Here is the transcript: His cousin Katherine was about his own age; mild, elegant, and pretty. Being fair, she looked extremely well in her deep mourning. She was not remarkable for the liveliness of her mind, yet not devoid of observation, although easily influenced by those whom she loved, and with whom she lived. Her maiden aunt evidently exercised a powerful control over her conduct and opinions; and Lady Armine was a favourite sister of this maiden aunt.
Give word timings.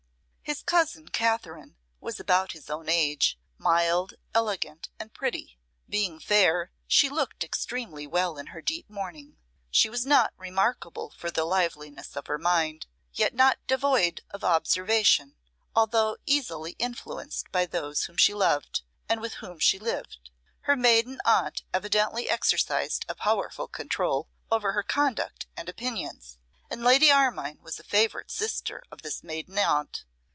His 0.43 0.63
cousin 0.63 1.07
Katherine 1.07 1.77
was 2.01 2.19
about 2.19 2.51
his 2.51 2.69
own 2.69 2.89
age; 2.89 3.39
mild, 3.57 4.15
elegant, 4.33 4.89
and 4.99 5.13
pretty. 5.13 5.57
Being 5.87 6.19
fair, 6.19 6.73
she 6.87 7.07
looked 7.07 7.45
extremely 7.45 8.05
well 8.05 8.37
in 8.37 8.47
her 8.47 8.61
deep 8.61 8.89
mourning. 8.89 9.37
She 9.69 9.89
was 9.89 10.05
not 10.05 10.33
remarkable 10.35 11.13
for 11.17 11.31
the 11.31 11.45
liveliness 11.45 12.17
of 12.17 12.27
her 12.27 12.37
mind, 12.37 12.85
yet 13.13 13.33
not 13.33 13.65
devoid 13.65 14.23
of 14.31 14.43
observation, 14.43 15.37
although 15.73 16.17
easily 16.25 16.73
influenced 16.73 17.49
by 17.53 17.65
those 17.65 18.03
whom 18.03 18.17
she 18.17 18.33
loved, 18.33 18.81
and 19.07 19.21
with 19.21 19.35
whom 19.35 19.57
she 19.57 19.79
lived. 19.79 20.31
Her 20.63 20.75
maiden 20.75 21.21
aunt 21.23 21.63
evidently 21.73 22.29
exercised 22.29 23.05
a 23.07 23.15
powerful 23.15 23.69
control 23.69 24.27
over 24.51 24.73
her 24.73 24.83
conduct 24.83 25.47
and 25.55 25.69
opinions; 25.69 26.39
and 26.69 26.83
Lady 26.83 27.09
Armine 27.09 27.61
was 27.61 27.79
a 27.79 27.85
favourite 27.85 28.29
sister 28.29 28.83
of 28.91 29.01
this 29.01 29.23
maiden 29.23 29.57
aunt. 29.57 30.03